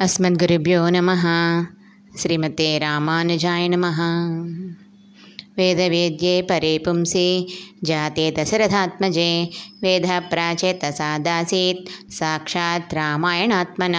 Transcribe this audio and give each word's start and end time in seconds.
అస్మద్గురుభ్యో 0.00 0.90
నమ 0.90 1.10
శ్రీమతే 2.18 2.78
రామానుజాయ 2.78 3.68
నమ 3.68 3.86
వేదవేద్యే 5.58 6.42
పరే 6.42 6.78
పుంసి 6.78 7.48
జాతే 7.84 8.34
దశరథాత్మజే 8.38 9.52
వేద 9.82 10.02
ప్రాచేత 10.32 10.90
సాదాసీత్ 10.90 12.12
సాక్షాత్ 12.12 12.94
రామాయణాత్మన 12.94 13.96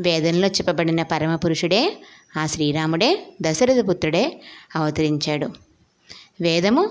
వేదంలో 0.00 0.48
చెప్పబడిన 0.48 1.02
పరమపురుషుడే 1.02 1.96
ఆ 2.36 2.46
శ్రీరాముడే 2.46 3.26
దశరథ 3.42 3.88
పుత్రుడే 3.88 4.40
అవతరించాడు. 4.76 5.48
వేదము 6.40 6.90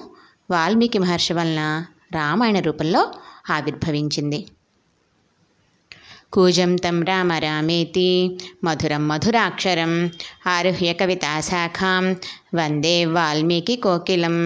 వాల్మీకి 0.52 1.00
మహర్షి 1.00 1.34
వలన 1.34 1.86
రామాయణ 2.14 2.60
రూపంలో 2.60 3.14
ఆవిర్భవించింది. 3.50 4.46
కూజం 6.34 6.76
తం 6.76 7.04
రామరామేతి. 7.04 8.38
మధురం 8.64 9.08
మధురాక్షరం. 9.08 10.12
ఆరుహ్య 10.48 10.94
కవితాశాఖాం 10.94 12.16
వందే 12.56 13.06
వాల్మీకి 13.06 13.76
కోకిలం. 13.76 14.38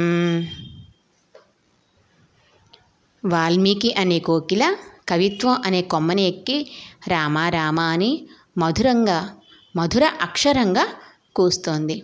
వాల్మీకి 3.26 3.94
అనే 3.94 4.20
కోకిల 4.20 4.76
కవిత్వం 5.10 5.62
అనే 5.66 5.82
కొమ్మని 5.82 6.24
ఎక్కి 6.24 6.72
రామ 7.08 7.38
రామ 7.38 7.80
అని 7.80 8.28
మధురంగా 8.58 9.36
మధుర 9.76 10.12
అక్షరంగా 10.22 10.88
కూస్తోంది. 11.36 12.04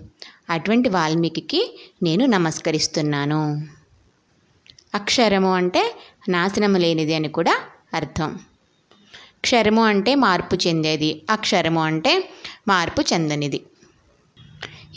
అటువంటి 0.49 0.89
వాల్మీకి 0.89 1.79
నేను 2.03 2.25
నమస్కరిస్తున్నాను. 2.25 3.67
అక్షరము 4.95 5.53
అంటే 5.53 5.95
నాశనము 6.29 6.77
లేనిది 6.77 7.15
అని 7.15 7.27
కూడా 7.27 7.59
అర్థం. 7.93 8.39
క్షరము 9.43 9.83
అంటే 9.83 10.15
మార్పు 10.15 10.55
చెందేది. 10.67 11.21
అక్షరము 11.29 11.81
అంటే 11.83 12.29
మార్పు 12.67 13.02
చెందనిది. 13.13 13.59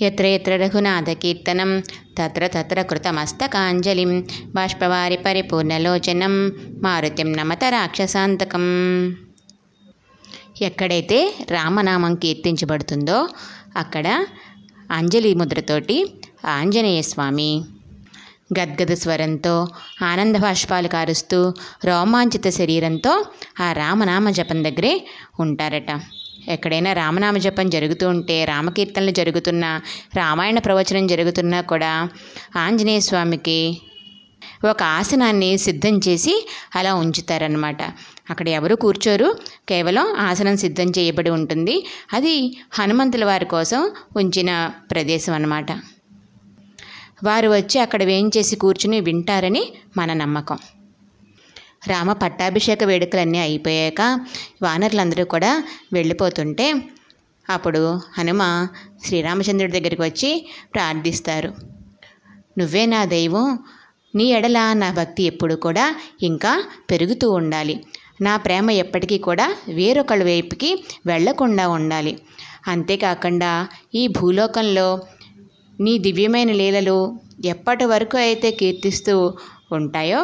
ఎత్ర 0.00 0.27
ఎత్ర 0.27 0.56
రఘునాథ 0.56 1.11
కీర్తనం 1.11 1.70
తత్ర 2.19 2.47
తత్ర 2.47 2.83
కృతమస్తకాంజలిం 2.83 4.12
బాష్పవారి 4.55 5.17
పరిపూర్ణలోచనం 5.17 6.34
మారుతిం 6.83 7.33
నమత 7.33 7.64
రాక్షసాంతకం. 7.69 8.64
ఎక్కడైతే 10.61 11.19
రామనామం 11.50 12.14
కీర్తించబడుతుందో 12.14 13.28
అక్కడ 13.77 14.06
అంజలి 14.91 15.34
ముద్రతోటి 15.34 15.97
ఆంజనేయ 16.44 17.02
స్వామి 17.02 17.50
గద్గద 18.58 18.92
స్వరంతో 18.94 19.69
ఆనంద 20.02 20.36
బాష్పాలు 20.36 20.89
కారుస్తూ 20.89 21.52
రోమాంచిత 21.84 22.48
శరీరంతో 22.48 23.25
ఆ 23.61 23.72
రామనామ 23.72 24.30
జపం 24.30 24.64
దగ్గరే 24.64 25.06
ఉంటారట. 25.41 26.00
ఎక్కడైనా 26.48 26.92
రామనామ 26.92 27.36
జపం 27.36 27.70
జరుగుతూ 27.70 28.08
ఉంటే 28.08 28.44
రామకీర్తనలు 28.44 29.11
జరుగుతున్నా 29.11 29.80
రామాయణ 30.17 30.58
ప్రవచనం 30.58 31.06
జరుగుతున్నా 31.06 31.61
కూడా 31.61 32.08
ఆంజనేయ 32.56 33.00
స్వామికి 33.00 33.80
ఒక 34.64 34.83
ఆసనాన్ని 34.83 35.58
సిద్ధం 35.58 36.00
చేసి 36.08 36.48
అలా 36.77 36.94
ఉంచుతారనమాట 36.94 37.83
అక్కడ 38.30 38.48
ఎవరు 38.48 38.74
కూర్చోరు 38.74 39.39
కేవలం 39.69 40.06
ఆసనం 40.19 40.56
సిద్ధం 40.56 40.91
చేయబడి 40.98 41.30
ఉంటుంది. 41.30 41.86
అది 42.14 42.56
హనుమంతుల 42.72 43.24
వారి 43.24 43.44
కోసం 43.44 43.91
ఉంచిన 44.17 44.70
ప్రదేశం 44.91 45.33
అన్నమాట. 45.33 45.72
వారు 47.25 47.48
వచ్చి 47.48 47.81
అక్కడ 47.81 48.05
వేయించేసి 48.05 48.56
కూర్చుని 48.56 49.00
వింటారని 49.00 49.72
మన 49.97 50.12
నమ్మకం. 50.12 50.59
రామ 51.86 52.12
పట్టాభిషేక 52.12 52.84
వేడుకలన్నీ 52.84 53.39
అయిపోయాక 53.39 54.20
వానరులందరూ 54.62 55.25
కూడా 55.25 55.64
వెళ్ళిపోతుంటే 55.92 56.75
అప్పుడు 57.50 58.00
హనుమ 58.19 58.69
శ్రీరామచంద్రుడి 59.05 59.73
దగ్గరికి 59.73 60.03
వచ్చి 60.03 60.50
ప్రార్థిస్తారు. 60.75 61.55
నువ్వే 62.58 62.86
నా 62.86 63.05
దైవం 63.05 63.58
నీ 64.14 64.24
ఎడల 64.24 64.73
నా 64.73 64.92
భక్తి 64.92 65.23
ఎప్పుడు 65.23 65.55
కూడా 65.55 65.95
ఇంకా 66.23 66.64
పెరుగుతూ 66.90 67.30
ఉండాలి. 67.30 67.85
నా 68.20 68.36
ప్రేమ 68.36 68.70
ఎప్పటికీ 68.70 69.19
కూడా 69.19 69.57
వేరొకళ్ళ 69.69 70.24
వైపుకి 70.24 70.85
వెళ్ళకుండా 71.07 71.69
ఉండాలి. 71.69 72.19
అంతేకాకుండా 72.69 73.69
ఈ 73.95 74.07
భూలోకంలో 74.07 75.01
నీ 75.81 75.98
దివ్యమైన 75.98 76.53
లీలలు 76.53 76.98
ఎప్పటి 77.45 77.85
వరకు 77.85 78.17
అయితే 78.19 78.51
కీర్తిస్తూ 78.51 79.14
ఉంటాయో 79.73 80.20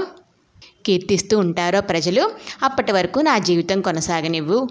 కీర్తిస్తూ 0.87 1.39
ఉంటారో 1.39 1.81
ప్రజలు 1.81 2.23
అప్పటి 2.63 2.93
వరకు 2.93 3.21
నా 3.21 3.39
జీవితం 3.39 3.81
కొనసాగనివ్వు 3.81 4.69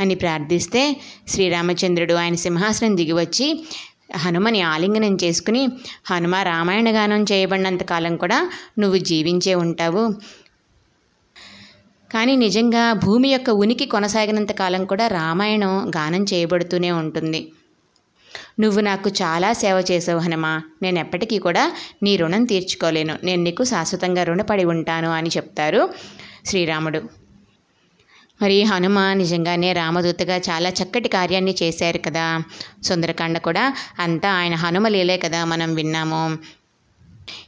అని 0.00 0.14
ప్రార్థిస్తే 0.14 0.82
శ్రీరామచంద్రుడు 1.28 2.14
ఆయన 2.14 2.34
సింహాసనం 2.34 2.96
దిగివచ్చి 2.96 3.48
హనుమని 4.14 4.60
ఆలింగనం 4.62 5.14
చేసుకుని 5.24 5.62
హనుమ 6.06 6.34
రామాయణ 6.42 6.88
గానం 6.96 7.22
చేయబడినంత 7.22 7.82
కాలం 7.82 8.16
కూడా 8.16 8.38
నువ్వు 8.78 8.98
జీవించే 8.98 9.54
ఉంటావు. 9.54 10.04
కానీ 12.10 12.36
నిజంగా 12.36 12.92
భూమి 12.92 13.28
యొక్క 13.32 13.50
ఉనికి 13.50 13.86
కొనసాగినంత 13.86 14.52
కాలం 14.52 14.84
కూడా 14.84 15.06
రామాయణం 15.08 15.72
గానం 15.96 16.22
చేయబడుతూనే 16.22 16.90
ఉంటుంది. 16.90 17.40
నువ్వు 18.60 18.80
నాకు 18.80 19.08
చాలా 19.08 19.52
సేవ 19.52 19.84
చేసావు 19.90 20.20
హనుమ. 20.20 20.60
నేను 20.82 20.98
ఎప్పటికీ 20.98 21.38
కూడా 21.38 21.72
నీ 22.02 22.16
రుణం 22.16 22.44
తీర్చుకోలేను. 22.44 23.18
నేను 23.24 23.42
నీకు 23.42 23.64
శాశ్వతంగా 23.64 24.22
రుణపడి 24.22 24.64
ఉంటాను 24.64 25.10
అని 25.10 25.28
చెప్తారు 25.28 25.94
శ్రీరాముడు. 26.46 26.98
మరి 28.42 28.62
హనుమ 28.62 29.12
నిజంగానే 29.12 29.72
రామదూతగా 29.72 30.36
చాలా 30.36 30.70
చక్కటి 30.70 31.08
కార్యాన్ని 31.08 31.54
చేశారు 31.62 31.98
కదా. 31.98 32.42
సుందరకాండ 32.82 33.38
కూడా 33.38 33.74
అంతా 33.98 34.30
ఆయన 34.32 34.54
హనుమలీలే 34.54 35.18
కదా 35.18 35.44
మనం 35.44 35.74
విన్నాము. 35.74 36.38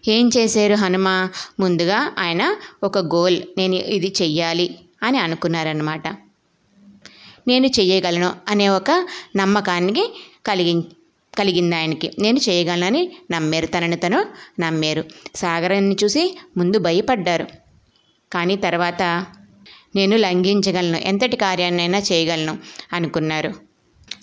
ఏం 0.09 0.31
చేశారు 0.37 0.75
హనుమ? 0.75 1.29
ముందుగా 1.61 2.13
ఆయన 2.19 2.57
ఒక 2.83 2.99
గోల్ 2.99 3.43
నేను 3.59 3.75
ఇది 3.75 4.15
చెయ్యాలి 4.23 4.79
అని 5.03 5.19
అనుకున్నారన్నమాట. 5.19 6.09
నేను 7.49 7.67
చెయ్యగలను 7.67 8.33
అనే 8.49 8.69
ఒక 8.69 9.07
నమ్మకానికి 9.37 10.33
కలిగి 10.47 10.75
కలిగింది 11.39 11.77
ఆయనకి. 11.77 12.11
నేను 12.19 12.39
చేయగలనని 12.49 13.03
నమ్మారు. 13.31 13.67
తనని 13.67 13.97
తను 13.97 14.25
నమ్మారు. 14.61 15.05
సాగరాన్ని 15.35 15.97
చూసి 16.05 16.39
ముందు 16.57 16.79
భయపడ్డారు. 16.79 17.47
కానీ 18.33 18.57
తర్వాత 18.57 19.03
నేను 19.97 20.17
లంఘించగలను. 20.17 20.97
ఎంతటి 20.97 21.37
కార్యాన్నైనా 21.37 21.99
చేయగలను 21.99 22.59
అనుకున్నారు. 22.93 23.53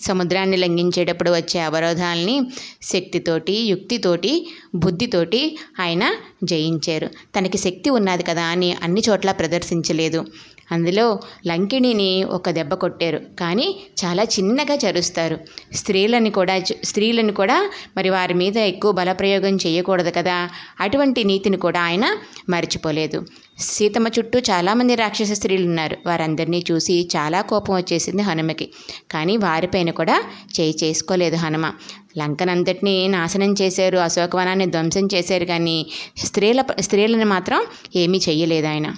సముద్రాన్ని 0.00 0.56
లంఘించేటప్పుడు 0.56 1.30
వచ్చే 1.30 1.60
అవరోధాలని 1.60 2.40
శక్తితోటి 2.82 3.52
యుక్తితోటి 3.52 4.32
బుద్ధితోటి 4.74 5.58
ఆయన 5.80 6.04
జయించారు. 6.44 7.06
తనకి 7.38 7.58
శక్తి 7.58 7.90
ఉన్నది 7.90 8.22
కదా 8.22 8.44
అని 8.44 8.76
అన్ని 8.82 9.02
చోట్ల 9.08 9.32
ప్రదర్శించలేదు. 9.32 10.24
అందులో 10.72 11.20
లంకిణిని 11.46 12.24
ఒక 12.24 12.50
దెబ్బ 12.50 12.74
కొట్టారు. 12.74 13.20
కానీ 13.40 13.76
చాలా 14.04 14.22
చిన్నగా 14.22 14.74
చరుస్తారు. 14.74 15.38
స్త్రీలని 15.72 16.30
కూడా 16.30 16.60
స్త్రీలను 16.84 17.32
కూడా 17.32 17.70
మరి 17.96 18.10
వారి 18.10 18.34
మీద 18.34 18.56
ఎక్కువ 18.56 18.92
బలప్రయోగం 18.92 19.56
చేయకూడదు 19.56 20.10
కదా? 20.10 20.50
అటువంటి 20.80 21.24
నీతిని 21.24 21.56
కూడా 21.56 21.80
ఆయన 21.80 22.16
మర్చిపోలేదు. 22.48 23.26
సీతమ్మ 23.58 24.08
చుట్టూ 24.08 24.38
చాలామంది 24.38 24.94
రాక్షస 24.94 25.32
స్త్రీలు 25.32 25.66
ఉన్నారు. 25.66 25.96
వారందరినీ 26.06 26.64
చూసి 26.70 27.08
చాలా 27.16 27.42
కోపం 27.42 27.74
వచ్చేసింది 27.74 28.22
హనుమకి. 28.22 28.70
కానీ 29.10 29.36
వారిపైన 29.36 29.90
కూడా 29.90 30.22
చేయి 30.60 30.74
చేసుకోలేదు 30.84 31.36
హనుమ. 31.36 31.72
లంకనంతటినీ 32.18 33.08
నాశనం 33.08 33.54
చేశారు 33.60 33.98
అశోకవనాన్ని 33.98 34.66
ధ్వంసం 34.66 35.08
చేశారు 35.14 35.44
కానీ 35.44 35.86
స్త్రీల 36.16 36.64
స్త్రీలను 36.80 37.26
మాత్రం 37.26 37.64
ఏమీ 37.96 38.20
చెయ్యలేదు 38.28 38.66
ఆయన. 38.66 38.94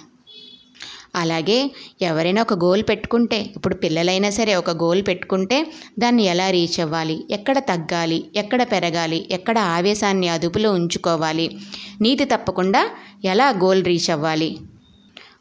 అలాగే 1.15 1.71
ఎవరైనా 2.01 2.41
ఒక 2.41 2.53
గోల్ 2.53 2.83
పెట్టుకుంటే 2.89 3.49
ఇప్పుడు 3.55 3.75
పిల్లలైనా 3.75 4.29
సరే 4.29 4.55
ఒక 4.55 4.69
గోల్ 4.69 5.03
పెట్టుకుంటే 5.07 5.67
దాన్ని 5.99 6.23
ఎలా 6.23 6.49
రీచ్ 6.49 6.79
అవ్వాలి? 6.79 7.23
ఎక్కడ 7.31 7.59
తగ్గాలి? 7.59 8.25
ఎక్కడ 8.35 8.63
పెరగాలి? 8.63 9.27
ఎక్కడ 9.31 9.57
ఆవేశాన్ని 9.59 10.29
అదుపులో 10.29 10.71
ఉంచుకోవాలి? 10.71 11.57
నీతి 12.01 12.25
తప్పకుండా 12.25 12.89
ఎలా 13.25 13.49
గోల్ 13.49 13.85
రీచ్ 13.85 14.09
అవ్వాలి? 14.09 14.57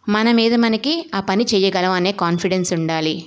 మన 0.09 0.33
మీద 0.33 0.55
మనకి 0.55 1.11
ఆ 1.15 1.21
పని 1.21 1.47
చేయగలం 1.55 1.91
అనే 1.91 2.12
కాన్ఫిడెన్స్ 2.12 2.73
ఉండాలి. 2.73 3.25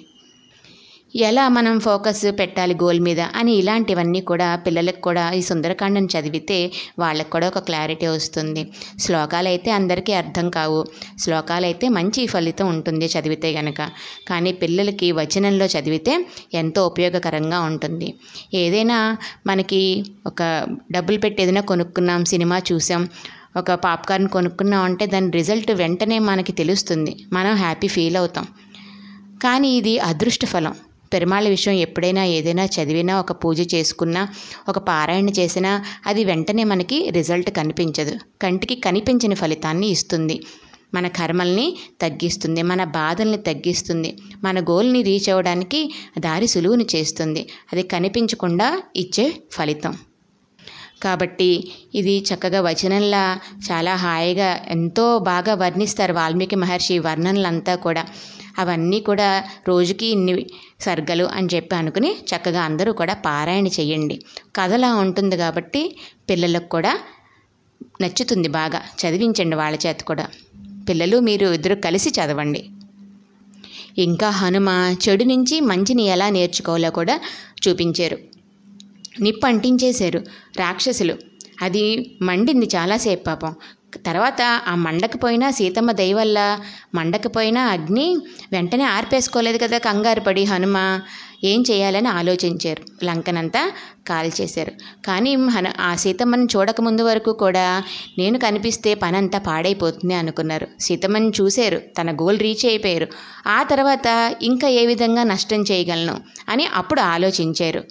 ఎలా 1.16 1.50
మనం 1.50 1.80
ఫోకస్ 1.80 2.26
పెట్టాలి 2.40 2.76
గోల్ 2.76 3.00
మీద 3.00 3.20
అని 3.20 3.52
ఇలాంటివన్నీ 3.52 4.22
కూడా 4.22 4.56
పిల్లలకు 4.56 5.02
కూడా 5.02 5.32
ఈ 5.34 5.42
సుందరకాండం 5.42 6.06
చదివితే 6.06 6.72
వాళ్ళకి 7.00 7.30
కూడా 7.30 7.48
ఒక 7.48 7.60
క్లారిటీ 7.60 8.08
వస్తుంది. 8.08 8.72
శ్లోకాలు 9.00 9.48
అయితే 9.48 9.72
అందరికీ 9.72 10.14
అర్థం 10.14 10.50
కావు. 10.50 10.86
శ్లోకాలు 11.20 11.66
అయితే 11.66 11.90
మంచి 11.90 12.28
ఫలితం 12.28 12.68
ఉంటుంది 12.68 13.06
చదివితే 13.06 13.52
గనక. 13.52 13.90
కానీ 14.28 14.54
పిల్లలకి 14.54 15.12
వచనంలో 15.12 15.66
చదివితే 15.66 16.26
ఎంతో 16.54 16.86
ఉపయోగకరంగా 16.86 17.60
ఉంటుంది. 17.62 18.14
ఏదైనా 18.54 19.18
మనకి 19.48 19.82
ఒక 20.28 20.42
డబ్బులు 20.92 21.18
పెట్టి 21.18 21.44
ఏదైనా 21.44 21.62
కొనుక్కున్నాం 21.62 22.26
సినిమా 22.26 22.60
చూసాం 22.72 23.10
ఒక 23.58 23.72
పాప్కార్న్ 23.72 24.28
కొనుక్కున్నాం 24.28 24.84
అంటే 24.84 25.06
దాని 25.06 25.32
రిజల్ట్ 25.32 25.72
వెంటనే 25.72 26.20
మనకి 26.20 26.52
తెలుస్తుంది. 26.52 27.16
మనం 27.34 27.56
హ్యాపీ 27.56 27.88
ఫీల్ 27.88 28.18
అవుతాం. 28.18 28.48
కానీ 29.44 29.78
ఇది 29.78 30.00
అదృష్ట 30.00 30.46
ఫలం. 30.46 30.76
పెరుమాళ్ళ 31.14 31.50
విషయం 31.50 31.74
ఎప్పుడైనా 31.74 32.24
ఏదైనా 32.38 32.66
చదివినా 32.76 33.20
ఒక 33.20 33.32
పూజ 33.32 33.76
చేసుకున్నా 33.76 34.24
ఒక 34.70 34.78
పారాయణ 34.80 35.30
చేసినా 35.30 35.72
అది 36.08 36.26
వెంటనే 36.26 36.64
మనకి 36.64 37.10
రిజల్ట్ 37.10 37.50
కనిపించదు. 37.50 38.16
కంటికి 38.42 38.76
కనిపించని 38.76 39.36
ఫలితాన్ని 39.36 39.88
ఇస్తుంది. 39.88 40.38
మన 40.94 41.08
కర్మల్ని 41.08 41.66
తగ్గిస్తుంది 42.02 42.62
మన 42.62 42.84
బాధల్ని 42.84 43.38
తగ్గిస్తుంది 43.38 44.12
మన 44.44 44.60
గోల్ని 44.60 45.02
రీచ్ 45.02 45.30
అవ్వడానికి 45.30 45.82
దారి 46.20 46.48
సులువుని 46.48 46.86
చేస్తుంది. 46.96 47.42
అది 47.74 47.84
కనిపించకుండా 47.84 48.68
ఇచ్చే 48.96 49.26
ఫలితం. 49.52 49.94
కాబట్టి 51.04 51.50
ఇది 51.96 52.26
చక్కగా 52.30 52.62
వచనంలా 52.62 53.22
చాలా 53.68 53.96
హాయిగా 53.96 54.50
ఎంతో 54.68 55.20
బాగా 55.20 55.54
వర్ణిస్తారు 55.54 56.14
వాల్మీకి 56.14 56.56
మహర్షి 56.56 57.00
వర్ణనలంతా 57.00 57.76
కూడా. 57.76 58.04
అవన్నీ 58.58 59.00
కూడా 59.00 59.44
రోజుకి 59.68 60.06
ఇన్ని 60.06 60.46
సర్గలు 60.80 61.24
అని 61.24 61.48
చెప్పి 61.56 61.76
అనుకుని 61.76 62.12
చక్కగా 62.12 62.62
అందరూ 62.62 62.94
కూడా 62.94 63.14
పారాయణ 63.14 63.68
చేయండి 63.68 64.22
కథలా 64.56 64.96
ఉంటుంది 64.96 65.38
కాబట్టి 65.38 65.96
పిల్లలకు 66.30 66.70
కూడా 66.70 67.00
నచ్చుతుంది 68.02 68.48
బాగా. 68.48 68.82
చదివించండి 69.02 69.56
వాళ్ళ 69.56 69.78
చేత 69.88 70.02
కూడా. 70.02 70.28
పిల్లలు 70.90 71.20
మీరు 71.20 71.48
ఇద్దరు 71.48 71.76
కలిసి 71.76 72.10
చదవండి. 72.10 72.66
ఇంకా 73.98 74.30
హనుమ 74.30 74.96
చెడు 75.10 75.24
నుంచి 75.24 75.60
మంచిని 75.60 76.04
ఎలా 76.04 76.30
నేర్చుకోవాలో 76.30 76.92
కూడా 76.92 77.20
చూపించారు. 77.68 78.18
నిప్పు 79.22 79.48
అంటించేశారు 79.48 80.20
రాక్షసులు. 80.58 81.18
అది 81.62 82.16
మండింది 82.22 82.66
చాలాసేపు 82.66 83.24
పాపం. 83.24 83.56
తర్వాత 84.06 84.42
ఆ 84.68 84.76
మండకపోయినా 84.76 85.52
సీతమ్మ 85.52 85.92
దయ 85.92 86.14
వల్ల 86.14 86.60
మండకపోయినా 86.96 87.66
అగ్ని 87.66 88.18
వెంటనే 88.52 88.84
ఆర్పేసుకోలేదు 88.84 89.58
కదా 89.58 89.78
కంగారు 89.78 90.20
పడి 90.20 90.44
హనుమ 90.44 90.78
ఏం 91.44 91.64
చేయాలని 91.72 92.08
ఆలోచించారు. 92.08 93.06
లంకనంతా 93.06 93.72
కాల్చేశారు 94.08 94.72
కానీ 95.06 95.36
హన 95.36 95.74
ఆ 95.80 95.96
సీతమ్మని 95.96 96.46
చూడకముందు 96.46 97.02
వరకు 97.02 97.32
కూడా 97.34 97.84
నేను 98.18 98.40
కనిపిస్తే 98.40 98.96
పనంతా 98.96 99.40
పాడైపోతుంది 99.40 100.14
అనుకున్నారు. 100.14 100.68
సీతమ్మని 100.80 101.32
చూశారు 101.42 101.78
తన 101.98 102.12
గోల్ 102.12 102.40
రీచ్ 102.40 102.66
అయిపోయారు. 102.66 103.08
ఆ 103.48 103.64
తర్వాత 103.64 104.08
ఇంకా 104.42 104.68
ఏ 104.68 104.86
విధంగా 104.86 105.24
నష్టం 105.24 105.62
చేయగలను 105.62 106.22
అని 106.50 106.66
అప్పుడు 106.66 107.02
ఆలోచించారు. 107.02 107.84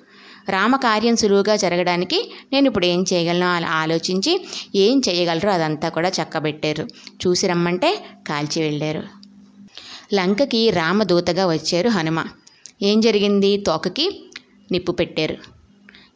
రామకార్యం 0.50 1.16
సులువుగా 1.16 1.56
జరగడానికి 1.56 2.32
నేను 2.52 2.66
ఇప్పుడు 2.66 2.86
ఏం 2.86 3.04
చేయగలను? 3.12 3.46
అలా 3.46 3.68
ఆలోచించి 3.68 4.48
ఏం 4.74 5.02
చేయగలరో 5.08 5.50
అదంతా 5.50 5.88
కూడా 5.88 6.08
చక్కబెట్టారు. 6.08 6.88
చూసి 7.26 7.46
రమ్మంటే 7.46 8.04
కాల్చి 8.28 8.62
వెళ్ళారు. 8.62 9.02
లంకకి 10.14 10.70
రామదూతగా 10.70 11.46
వచ్చారు 11.46 11.88
హనుమ. 11.88 12.24
ఏం 12.82 13.00
జరిగింది? 13.00 13.56
తోకకి 13.56 14.30
నిప్పు 14.72 14.92
పెట్టారు. 14.92 15.36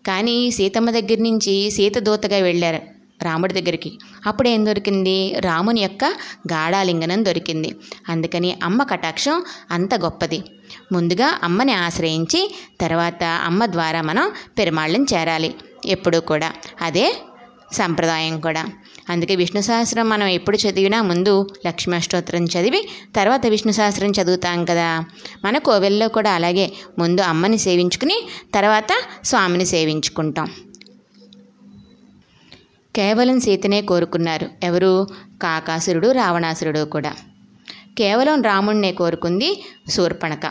కానీ 0.07 0.51
సీతమ్మ 0.51 0.91
దగ్గర 0.91 1.19
నుంచి 1.21 1.71
సీత 1.71 1.99
దూతగా 1.99 2.37
వెళ్ళారు. 2.37 2.92
రాముడి 3.23 3.55
దగ్గరికి. 3.55 3.99
అప్పుడు 4.27 4.49
ఏం 4.49 4.67
దొరికింది? 4.67 5.35
రాముని 5.41 5.81
యొక్క 5.81 6.05
గాఢాలింగనం 6.53 7.25
దొరికింది. 7.25 7.77
అందుకని 8.09 8.57
అమ్మ 8.65 8.83
కటాక్షం 8.83 9.43
అంత 9.71 9.95
గొప్పది. 9.95 10.45
ముందుగా 10.93 11.41
అమ్మని 11.43 11.73
ఆశ్రయించి 11.73 12.55
తర్వాత 12.81 13.25
అమ్మ 13.25 13.67
ద్వారా 13.67 14.03
మనం 14.03 14.33
పెరుమాళ్ళని 14.59 15.05
చేరాలి. 15.15 15.55
ఎప్పుడూ 15.87 16.21
కూడా. 16.21 16.53
అదే 16.81 17.17
సంప్రదాయం 17.73 18.41
కూడా. 18.41 18.67
అందుకే 19.11 19.37
విష్ణు 19.37 19.61
సహస్రం 19.61 20.09
మనం 20.09 20.27
ఎప్పుడు 20.27 20.57
చదివినా 20.57 21.03
ముందు 21.03 21.47
లక్ష్మీష్టోత్తరం 21.67 22.45
చదివి 22.45 22.89
తర్వాత 23.17 23.47
విష్ణు 23.47 23.73
సహస్రం 23.73 24.11
చదువుతాం 24.11 24.65
కదా. 24.65 25.05
మన 25.45 25.59
కోవెల్లో 25.59 26.09
కూడా 26.09 26.33
అలాగే 26.33 26.73
ముందు 26.99 27.21
అమ్మని 27.21 27.59
సేవించుకుని 27.59 28.29
తర్వాత 28.55 29.03
స్వామిని 29.25 29.67
సేవించుకుంటాం. 29.67 30.51
కేవలం 32.97 33.41
సీతనే 33.41 33.83
కోరుకున్నారు. 33.83 34.49
ఎవరు? 34.63 35.07
కాకాసురుడు 35.43 36.11
రావణాసురుడు 36.13 36.85
కూడా. 36.85 37.13
కేవలం 37.99 38.43
రాముణ్ణే 38.43 38.93
కోరుకుంది 38.93 39.65
శూర్పణక. 39.89 40.47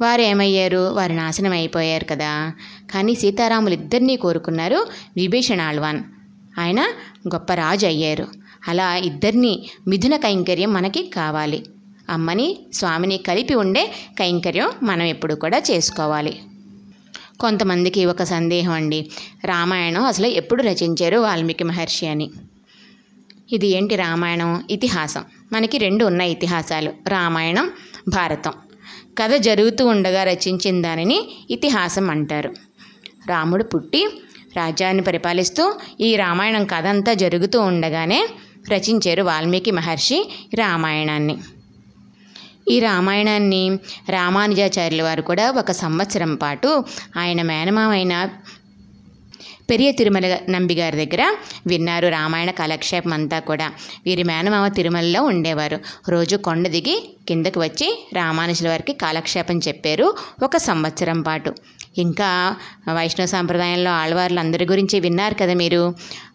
వారు 0.00 0.22
ఏమయ్యారు 0.22 0.90
వారు 0.92 1.12
నాశనం 1.12 1.52
అయిపోయారు 1.52 2.06
కదా. 2.10 2.52
కానీ 2.94 3.14
సీతారాములు 3.14 3.74
ఇద్దరినీ 3.74 4.16
కోరుకున్నారు 4.16 4.86
విభీషణ 5.16 5.60
ఆళ్వాన్. 5.60 6.02
ఆయన 6.58 6.80
గొప్ప 7.34 7.52
రాజు 7.52 7.86
అయ్యారు. 7.86 8.26
అలా 8.68 8.96
ఇద్దరిని 8.96 9.70
మిథున 9.88 10.16
కైంకర్యం 10.16 10.72
మనకి 10.72 11.06
కావాలి. 11.06 11.66
అమ్మని 12.10 12.58
స్వామిని 12.72 13.18
కలిపి 13.18 13.54
ఉండే 13.54 13.92
కైంకర్యం 14.18 14.70
మనం 14.82 15.02
ఎప్పుడు 15.02 15.34
కూడా 15.34 15.58
చేసుకోవాలి. 15.58 16.38
కొంతమందికి 17.40 18.06
ఒక 18.06 18.22
సందేహం 18.22 18.72
అండి. 18.72 19.10
రామాయణం 19.44 20.04
అసలు 20.04 20.26
ఎప్పుడు 20.26 20.62
రచించారు 20.62 21.16
వాల్మీకి 21.16 21.64
మహర్షి 21.64 22.06
అని? 22.06 22.30
ఇది 23.52 23.66
ఏంటి 23.66 23.96
రామాయణం? 23.96 24.64
ఇతిహాసం. 24.70 25.24
మనకి 25.52 25.78
రెండు 25.78 26.04
ఉన్నాయి 26.04 26.32
ఇతిహాసాలు. 26.32 26.92
రామాయణం 27.08 27.70
భారతం. 28.08 28.52
కథ 29.18 29.30
జరుగుతూ 29.30 29.86
ఉండగా 29.86 30.24
రచించిన 30.24 30.82
దానిని 30.82 31.28
ఇతిహాసం 31.50 32.10
అంటారు. 32.10 32.54
రాముడు 33.28 33.64
పుట్టి 33.64 34.06
రాజ్యాన్ని 34.56 35.02
పరిపాలిస్తూ 35.02 35.74
ఈ 36.00 36.16
రామాయణం 36.16 36.64
కథ 36.64 36.86
అంతా 36.86 37.14
జరుగుతూ 37.14 37.60
ఉండగానే 37.60 38.28
రచించారు 38.72 39.22
వాల్మీకి 39.22 39.70
మహర్షి 39.70 40.32
రామాయణాన్ని. 40.54 41.38
ఈ 42.70 42.80
రామాయణాన్ని 42.80 43.62
రామానుజాచార్యుల 44.08 45.02
వారు 45.02 45.22
కూడా 45.22 45.50
ఒక 45.50 45.72
సంవత్సరం 45.72 46.34
పాటు 46.34 46.84
ఆయన 47.16 47.42
మేనమామైన 47.42 48.28
పెరియ 49.70 49.92
తిరుమల 49.92 50.38
నంబిగారి 50.50 50.96
దగ్గర 50.96 51.22
విన్నారు. 51.66 52.08
రామాయణ 52.08 52.50
కాలక్షేపం 52.50 53.12
అంతా 53.12 53.38
కూడా 53.38 53.72
వీరి 54.06 54.22
మేనమామ 54.22 54.68
తిరుమలలో 54.68 55.22
ఉండేవారు. 55.22 55.78
రోజు 56.08 56.36
కొండ 56.36 56.68
దిగి 56.68 56.96
కిందకు 57.28 57.60
వచ్చి 57.60 58.08
రామానుజుల 58.12 58.68
వారికి 58.68 58.92
కాలక్షేపం 58.92 59.58
చెప్పారు. 59.58 60.16
ఒక 60.42 60.56
సంవత్సరం 60.56 61.20
పాటు 61.22 61.54
ఇంకా 61.98 62.56
వైష్ణవ 62.92 63.26
సాంప్రదాయంలో 63.26 63.90
ఆళ్వార్లు 63.90 64.40
అందరి 64.40 64.64
గురించి 64.64 65.00
విన్నారు 65.00 65.34
కదా 65.34 65.54
మీరు. 65.54 65.82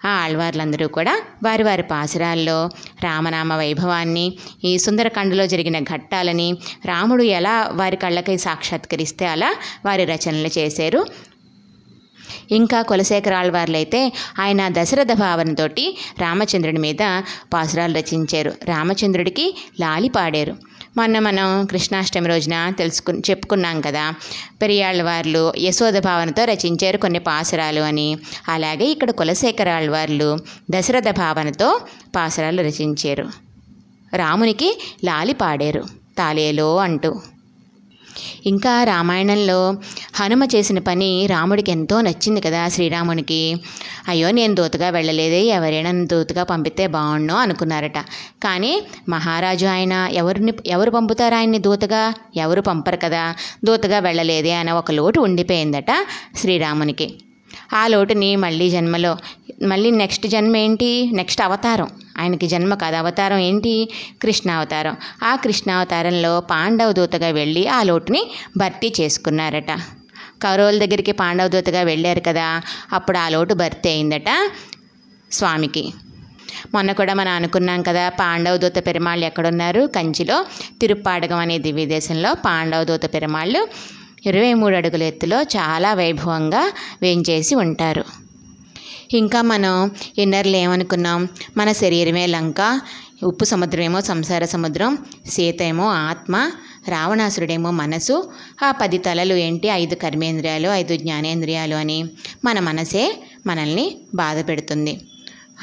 ఆ 0.05 0.09
ఆళ్వార్లందరూ 0.09 0.87
కూడా 0.87 1.13
వారి 1.43 1.63
వారి 1.63 1.83
పాసురాల్లో 1.83 2.69
రామనామ 3.03 3.53
వైభవాన్ని 3.53 4.25
ఈ 4.63 4.77
సుందరకాండలో 4.77 5.47
జరిగిన 5.47 5.79
ఘట్టాలని 5.79 6.47
రాముడు 6.85 7.23
ఎలా 7.23 7.69
వారి 7.73 7.95
కళ్ళకై 7.95 8.37
సాక్షాత్కరిస్తే 8.37 9.25
అలా 9.25 9.55
వారి 9.85 10.05
రచనలు 10.05 10.49
చేశారు. 10.57 11.01
ఇంకా 12.51 12.81
కులశేఖర 12.81 13.33
ఆళ్వార్లైతే 13.33 13.99
ఆయన 14.39 14.61
దశరథ 14.69 15.11
భావనతోటి 15.13 15.97
రామచంద్రుడి 16.19 16.77
మీద 16.77 17.01
పాసురాలు 17.53 17.93
రచించారు. 17.93 18.51
రామచంద్రుడికి 18.65 19.45
లాలి 19.81 20.09
పాడారు. 20.09 20.53
మొన్న 20.97 21.19
మనం 21.19 21.65
కృష్ణాష్టమి 21.65 22.27
రోజున 22.27 22.69
తెలుసుకు 22.77 23.11
చెప్పుకున్నాం 23.13 23.81
కదా 23.81 24.13
పెరియాళ్ళ 24.61 25.01
వార్లు 25.01 25.53
యశోద 25.57 25.93
భావనతో 25.99 26.43
రచించారు 26.43 26.97
కొన్ని 26.97 27.19
పాసురాలు 27.19 27.81
అని. 27.81 28.17
అలాగే 28.49 28.85
ఇక్కడ 28.85 29.11
కులశేఖర 29.11 29.89
వార్లు 29.89 30.37
దశరథ 30.71 31.09
భావనతో 31.09 31.81
పాసురాలు 32.15 32.61
రచించారు. 32.61 33.27
రామునికి 34.15 34.81
లాలి 35.03 35.33
పాడారు 35.33 35.83
తాలేలో 36.17 36.77
అంటూ. 36.77 37.21
ఇంకా 38.45 38.83
రామాయణంలో 38.83 39.59
హనుమ 40.15 40.43
చేసిన 40.55 40.79
పని 40.79 41.27
రాముడికి 41.27 41.71
ఎంతో 41.71 42.01
నచ్చింది 42.01 42.41
కదా 42.41 42.67
శ్రీరామునికి. 42.67 43.55
అయ్యో 44.07 44.31
నేను 44.31 44.55
దూతగా 44.55 44.89
వెళ్ళలేదే 44.89 45.41
ఎవరైనా 45.45 45.91
దూతగా 45.91 46.43
పంపితే 46.43 46.87
బాగుండు 46.87 47.33
అనుకున్నారట. 47.33 47.99
కానీ 48.43 48.81
మహారాజు 49.09 49.65
ఆయన 49.65 50.09
ఎవరిని 50.11 50.53
ఎవరు 50.67 50.91
పంపుతారు 50.91 51.35
ఆయన్ని 51.35 51.57
దూతగా? 51.57 52.13
ఎవరు 52.35 52.61
పంపరు 52.61 52.97
కదా 52.97 53.35
దూతగా 53.65 53.99
వెళ్ళలేదే 53.99 54.51
అనే 54.51 54.71
ఒక 54.71 54.91
లోటు 54.91 55.19
ఉండిపోయిందట 55.19 55.91
శ్రీరామునికి. 56.35 57.13
ఆ 57.73 57.87
లోటుని 57.87 58.35
మళ్ళీ 58.35 58.69
జన్మలో 58.69 59.17
మళ్ళీ 59.63 59.91
నెక్స్ట్ 59.91 60.27
జన్మ 60.27 60.55
ఏంటి? 60.57 61.09
నెక్స్ట్ 61.13 61.41
అవతారం. 61.41 61.87
ఆయనకి 62.19 62.47
జన్మ 62.47 62.73
కాదు 62.73 62.95
అవతారం 62.95 63.37
ఏంటి? 63.37 63.89
కృష్ణావతారం. 64.21 64.95
ఆ 65.23 65.35
కృష్ణావతారంలో 65.35 66.39
పాండవ 66.39 66.91
దూతగా 66.91 67.27
వెళ్ళి 67.27 67.67
ఆ 67.67 67.83
లోటుని 67.83 68.23
భర్తీ 68.57 68.93
చేసుకున్నారట. 69.01 69.71
కౌరవుల 70.43 70.77
దగ్గరికి 70.85 71.11
పాండవదూతగా 71.11 71.81
వెళ్ళారు 71.81 72.21
కదా 72.27 72.61
అప్పుడు 72.93 73.17
ఆ 73.17 73.29
లోటు 73.29 73.53
భర్తీ 73.53 73.89
అయిందట 73.89 74.29
స్వామికి. 75.31 75.93
మొన్న 76.73 76.91
కూడా 76.91 77.13
మనం 77.13 77.31
అనుకున్నాం 77.31 77.81
కదా 77.81 78.09
పాండవ 78.09 78.57
దూత 78.57 78.77
పెరుమాళ్ళు 78.77 79.25
ఎక్కడున్నారు? 79.25 79.81
కంచిలో. 79.95 80.45
తిరుప్పాడగం 80.81 81.37
అనే 81.37 81.57
దివ్యదేశంలో 81.57 82.33
పాండవదూత 82.33 82.45
పాండవ 82.45 82.97
దూత 82.97 83.13
పెరుమాళ్ళు 83.13 83.67
ఇరవై 84.25 84.53
మూడు 84.53 84.75
అడుగుల 84.75 85.03
ఎత్తులో 85.03 85.41
చాలా 85.41 85.93
వైభవంగా 85.93 86.71
వేంచేసి 87.01 87.55
ఉంటారు. 87.55 88.03
ఇంకా 89.13 89.41
మనం 89.41 89.91
ఇన్నర్లు 90.17 90.57
ఏమనుకున్నాం? 90.57 91.27
మన 91.57 91.71
శరీరమే 91.71 92.25
లంక 92.27 92.81
ఉప్పు 93.23 93.45
సముద్రం 93.45 93.83
ఏమో 93.83 94.01
సంసార 94.01 94.45
సముద్రం 94.45 94.97
సీత 95.29 95.61
ఏమో 95.61 95.87
ఆత్మ 95.87 96.51
రావణాసురుడేమో 96.89 97.71
మనసు. 97.71 98.31
ఆ 98.63 98.71
పది 98.71 98.97
తలలు 98.97 99.33
ఏంటి? 99.33 99.67
ఐదు 99.67 99.95
కర్మేంద్రియాలు 99.95 100.69
ఐదు 100.69 100.95
జ్ఞానేంద్రియాలు 100.95 101.75
అని 101.75 102.05
మన 102.45 102.59
మనసే 102.59 103.19
మనల్ని 103.47 103.97
బాధ 104.15 104.47
పెడుతుంది. 104.49 105.01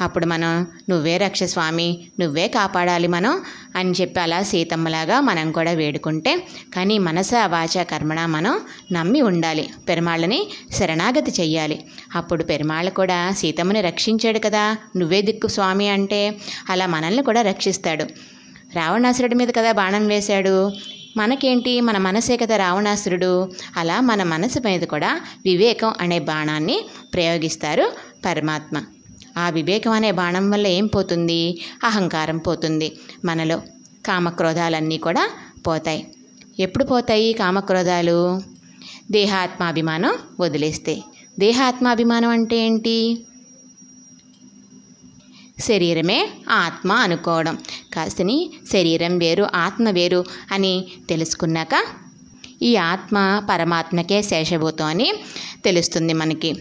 అప్పుడు 0.00 0.26
మనం 0.26 0.66
నువ్వే 0.90 1.16
రక్ష 1.16 1.42
స్వామి 1.42 1.98
నువ్వే 2.20 2.48
కాపాడాలి 2.48 3.08
మనం 3.08 3.40
అని 3.76 3.90
చెప్పి 3.90 4.20
అలా 4.20 4.42
సీతమ్మలాగా 4.42 5.20
మనం 5.20 5.52
కూడా 5.52 5.70
వేడుకుంటే 5.70 6.46
కానీ 6.74 6.98
మనస 6.98 7.30
వాచ 7.46 7.82
కర్మణ 7.82 8.26
మనం 8.26 8.60
నమ్మి 8.92 9.20
ఉండాలి. 9.20 9.70
పెరుమాళ్ళని 9.88 10.46
శరణాగతి 10.72 11.30
చెయ్యాలి. 11.40 11.84
అప్పుడు 12.14 12.44
పెరుమాళ్ళు 12.44 12.90
కూడా 12.90 13.30
సీతమ్మని 13.32 13.80
రక్షించాడు 13.80 14.38
కదా 14.38 14.76
నువ్వే 14.96 15.22
దిక్కు 15.22 15.46
స్వామి 15.48 15.88
అంటే 15.88 16.36
అలా 16.70 16.86
మనల్ని 16.86 17.22
కూడా 17.22 17.42
రక్షిస్తాడు. 17.42 18.06
రావణాసురుడి 18.74 19.34
మీద 19.34 19.48
కదా 19.48 19.72
బాణం 19.72 20.06
వేశాడు. 20.06 20.72
మనకేంటి? 21.20 21.80
మన 21.80 21.98
మనసే 21.98 22.36
కదా 22.36 22.56
రావణాసురుడు. 22.56 23.32
అలా 23.76 23.96
మన 24.00 24.22
మనసు 24.32 24.58
మీద 24.66 24.82
కూడా 24.82 25.10
వివేకం 25.44 25.92
అనే 26.00 26.18
బాణాన్ని 26.28 26.76
ప్రయోగిస్తారు 27.14 27.86
పరమాత్మ. 28.24 28.76
ఆ 29.38 29.50
వివేకం 29.50 29.90
అనే 29.90 30.10
బాణం 30.12 30.50
వల్ల 30.50 30.66
ఏం 30.78 30.86
పోతుంది? 30.86 31.40
అహంకారం 31.84 32.38
పోతుంది. 32.38 32.88
మనలో 33.24 33.56
కామక్రోధాలన్నీ 34.06 34.98
కూడా 34.98 35.24
పోతాయి. 35.66 36.02
ఎప్పుడు 36.60 36.84
పోతాయి 36.84 37.32
కామక్రోధాలు? 37.32 38.18
దేహాత్మాభిమానం 39.10 40.12
వదిలేస్తే. 40.40 40.94
దేహాత్మాభిమానం 41.38 42.28
అంటే 42.28 42.56
ఏంటి? 42.58 42.96
శరీరమే 45.60 46.30
ఆత్మ 46.50 46.92
అనుకోవడం. 46.92 47.58
కాస్తని 47.94 48.50
శరీరం 48.72 49.18
వేరు 49.18 49.46
ఆత్మ 49.54 49.90
వేరు 49.90 50.24
అని 50.52 50.86
తెలుసుకున్నాక 51.08 51.84
ఈ 52.62 52.76
ఆత్మ 52.76 53.46
పరమాత్మకే 53.50 54.22
శేషభూతం 54.22 54.84
అని 54.84 55.12
తెలుస్తుంది 55.64 56.12
మనకి. 56.12 56.54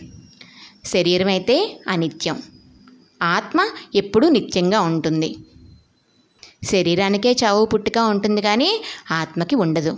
శరీరం 0.85 1.27
అయితే 1.27 1.81
అనిత్యం. 1.87 2.43
ఆత్మ 3.23 3.59
ఎప్పుడూ 3.95 4.29
నిత్యంగా 4.29 4.81
ఉంటుంది. 4.81 5.35
శరీరానికే 6.63 7.35
చావు 7.43 7.65
పుట్టుక 7.65 7.97
ఉంటుంది 7.97 8.41
కానీ 8.41 8.81
ఆత్మకి 9.11 9.55
ఉండదు. 9.55 9.97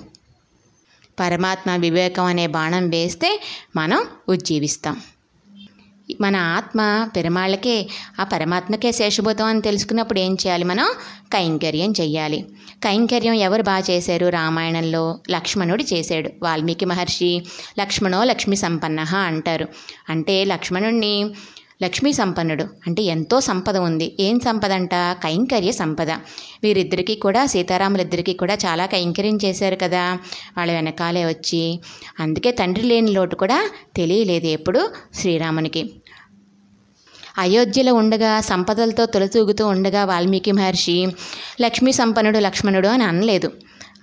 పరమాత్మ 1.20 1.76
వివేకం 1.76 2.24
అనే 2.24 2.48
బాణం 2.48 2.90
వేస్తే 2.90 3.42
మనం 3.76 4.06
ఉజ్జీవిస్తాం. 4.30 5.02
మన 6.22 6.36
ఆత్మ 6.36 7.10
పెరుమాళ్ళకే 7.16 7.88
ఆ 8.20 8.24
పరమాత్మకే 8.24 8.92
శేషభూతం 8.92 9.46
అని 9.46 9.62
తెలుసుకున్నప్పుడు 9.62 10.20
ఏం 10.20 10.34
చేయాలి 10.34 10.64
మనం? 10.64 10.88
కైంకర్యం 11.34 11.92
చెయ్యాలి. 11.92 12.46
కైంకర్యం 12.84 13.34
ఎవరు 13.34 13.62
బాగా 13.62 13.84
చేశారు? 13.90 14.28
రామాయణంలో 14.28 15.20
లక్ష్మణుడు 15.30 15.84
చేశాడు. 15.94 16.30
వాల్మీకి 16.44 16.86
మహర్షి 16.86 17.44
లక్ష్మణో 17.80 18.24
లక్ష్మి 18.24 18.56
సంపన్న 18.56 19.00
అంటారు. 19.00 19.68
అంటే 20.10 20.46
లక్ష్మణుడిని 20.46 21.32
లక్ష్మీ 21.84 22.14
సంపన్నుడు. 22.14 22.64
అంటే 22.88 23.02
ఎంతో 23.04 23.40
సంపద 23.40 23.78
ఉంది. 23.78 24.16
ఏం 24.20 24.40
సంపద 24.40 24.72
అంట 24.72 24.90
కైంకర్య 24.96 25.72
సంపద. 25.72 26.12
వీరిద్దరికీ 26.64 27.16
కూడా 27.16 27.46
సీతారాములిద్దరికీ 27.46 28.34
కూడా 28.34 28.58
చాలా 28.66 28.86
కైంకర్యం 28.86 29.40
చేశారు 29.46 29.76
కదా. 29.76 30.20
వాళ్ళ 30.58 30.74
వెనకాలే 30.74 31.26
వచ్చి. 31.26 31.80
అందుకే 32.20 32.52
తండ్రి 32.52 32.84
లేని 32.84 33.12
లోటు 33.12 33.36
కూడా 33.36 33.70
తెలియలేదు 33.96 34.48
ఎప్పుడు 34.48 34.92
శ్రీరామునికి. 35.16 35.92
అయోధ్యలో 37.38 37.94
ఉండగా 37.94 38.42
సంపదలతో 38.42 39.06
తొలతూగుతూ 39.06 39.68
ఉండగా 39.68 40.06
వాల్మీకి 40.06 40.52
మహర్షి 40.52 41.08
లక్ష్మీ 41.62 41.92
సంపన్నుడు 41.92 42.40
లక్ష్మణుడు 42.40 42.88
అని 42.88 43.04
అనలేదు. 43.04 43.52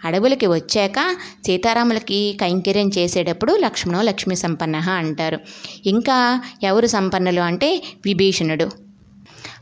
అడవులకి 0.04 0.46
వచ్చాక 0.46 1.16
సీతారాములకి 1.46 2.38
కైంకర్యం 2.40 2.90
చేసేటప్పుడు 2.98 3.52
లక్ష్మణో 3.56 4.02
లక్ష్మీ 4.02 4.34
సంపన్న 4.34 4.76
అంటారు. 4.76 5.40
ఇంకా 5.86 6.42
ఎవరు 6.62 6.86
సంపన్నులు 6.86 7.40
అంటే 7.40 7.82
విభీషణుడు. 8.06 8.70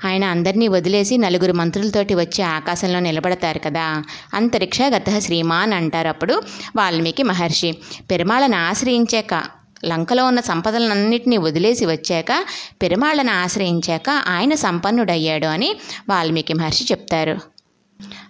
ఆయన 0.05 0.25
అందరినీ 0.25 0.69
వదిలేసి 0.69 1.19
నలుగురు 1.19 1.53
మంత్రులతోటి 1.53 2.15
వచ్చి 2.15 2.43
ఆకాశంలో 2.43 3.01
నిలబడతారు 3.01 3.59
కదా. 3.59 4.03
అంతరిక్షగత 4.35 5.19
శ్రీమాన్ 5.19 5.73
అంటారు 5.73 6.09
అప్పుడు 6.09 6.43
వాల్మీకి 6.77 7.23
మహర్షి. 7.23 7.73
పెరుమాళను 8.11 8.57
ఆశ్రయించాక 8.57 9.43
లంకలో 9.85 10.27
ఉన్న 10.27 10.41
సంపదలన్నింటినీ 10.41 11.37
వదిలేసి 11.37 11.87
వచ్చాక 11.87 12.45
పెరుమాళ్ళను 12.83 13.33
ఆశ్రయించాక 13.33 14.11
ఆయన 14.11 14.55
సంపన్నుడయ్యాడు 14.55 15.47
అని 15.47 15.77
వాల్మీకి 16.09 16.55
మహర్షి 16.55 16.85
చెప్తారు. 16.85 17.54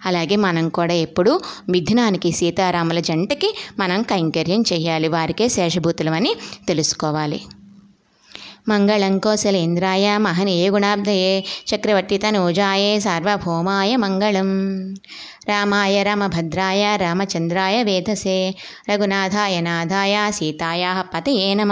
అలాగే 0.05 0.35
మనం 0.35 0.69
కూడా 0.69 0.93
ఎప్పుడు 0.93 1.41
మిథునానికి 1.69 2.31
సీతారాముల 2.31 2.99
జంటకి 2.99 3.57
మనం 3.79 4.01
కైంకర్యం 4.01 4.61
చేయాలి. 4.61 5.07
వారికే 5.07 5.47
శేషభూతులమని 5.47 6.35
తెలుసుకోవాలి. 6.67 7.41
మంగళం 8.69 9.17
కోసలేంద్రాయ 9.17 10.17
మహనీయ 10.17 10.69
గుణాబ్దయే? 10.69 11.45
చక్రవర్తి 11.75 12.17
తనూజాయే 12.17 12.99
సార్వభౌమాయ 12.99 13.95
మంగళం. 13.95 14.49
రామాయ 15.49 16.03
రామభద్రాయ 16.03 16.97
రామచంద్రాయ 16.97 17.83
వేధసే 17.83 18.55
రఘునాథాయ 18.89 19.61
నాథాయ 19.61 20.31
సీతాయా 20.31 21.05
పతయే 21.13 21.53
నమ. 21.53 21.71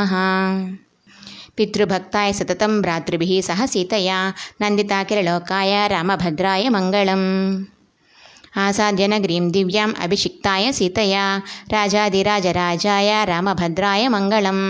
పితృభక్తాయ 1.60 2.32
సతతం 2.32 2.82
భ్రాతృభి 2.82 3.42
సహ 3.42 3.66
సీతయా. 3.66 4.34
నందితాకిరలోకాయ 4.62 5.88
రామభద్రాయ 5.88 6.70
మంగళం. 6.70 7.22
आसाद्यनगरीं 8.62 9.46
दिव्याम् 9.52 9.94
अभिषिक्ताय 10.06 10.72
सीतया 10.80 11.24
राजाधिराजराजाय 11.74 13.10
रामभद्राय 13.32 14.08
मङ्गलम्। 14.16 14.62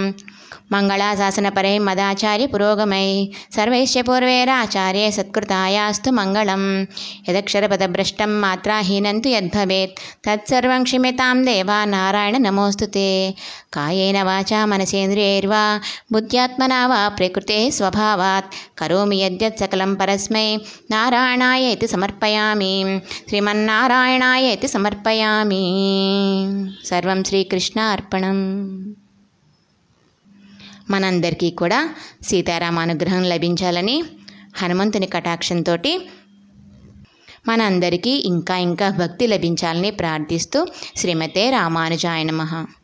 मङ्गलाशासनपरैः 0.74 1.80
मदाचार्यपुरोगमैः 1.88 3.10
सर्वैश्च 3.56 3.98
पूर्वैराचार्यै 4.08 5.12
सत्कृतायास्तु 5.18 6.12
मङ्गलं 6.20 6.64
यदक्षरपदभ्रष्टं 7.30 8.32
मात्राहीनं 8.44 9.20
तु 9.24 9.30
यद्भवेत् 9.30 10.00
तत्सर्वं 10.26 10.84
क्षम्यतां 10.84 11.36
देवा 11.46 11.80
नारायण 11.96 12.36
नमोऽस्तु 12.48 12.86
ते। 12.96 13.08
कायेन 13.74 14.18
वाचा 14.24 14.66
मनसेन्द्रियैर्वा 14.72 15.64
बुद्ध्यात्मना 16.12 16.80
वा 16.88 17.02
प्रकृतेः 17.18 17.70
स्वभावात्। 17.78 18.52
करोमि 18.78 19.18
यद्यत् 19.24 19.60
सकलं 19.60 19.96
परस्मै 19.96 20.46
नारायणाय 20.92 21.72
इति 21.72 21.88
समर्पयामि। 21.88 22.74
श्रीमन्नारायणाय 23.30 24.52
इति 24.54 24.68
समर्पयामि। 24.68 25.64
सर्वं 26.90 27.24
श्रीकृष्णार्पणम्। 27.24 29.03
మనందరికీ 30.90 31.52
కూడా 31.52 31.80
సీతారామ 32.22 32.80
అనుగ్రహం 32.80 33.24
లభించాలని 33.24 33.98
హనుమంతుని 34.58 35.08
కటాక్షంతో 35.08 35.76
మనందరికీ 37.48 38.12
ఇంకా 38.26 38.58
ఇంకా 38.58 38.90
భక్తి 38.90 39.28
లభించాలని 39.28 39.92
ప్రార్థిస్తూ 39.92 40.60
శ్రీమతే 40.96 41.50
రామానుజాయ 41.50 42.24
నమః. 42.24 42.83